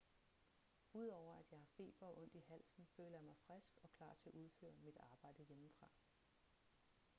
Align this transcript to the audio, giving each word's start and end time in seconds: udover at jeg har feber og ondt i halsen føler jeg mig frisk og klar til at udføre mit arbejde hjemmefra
udover 0.93 1.35
at 1.37 1.51
jeg 1.51 1.59
har 1.59 1.67
feber 1.77 2.05
og 2.07 2.17
ondt 2.21 2.35
i 2.35 2.43
halsen 2.47 2.87
føler 2.95 3.09
jeg 3.17 3.23
mig 3.23 3.35
frisk 3.37 3.77
og 3.83 3.91
klar 3.91 4.13
til 4.13 4.29
at 4.29 4.35
udføre 4.35 4.73
mit 4.81 4.97
arbejde 4.99 5.43
hjemmefra 5.43 5.89